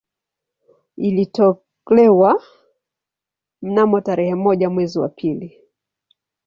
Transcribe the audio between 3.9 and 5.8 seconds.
tarehe moja mwezi wa pili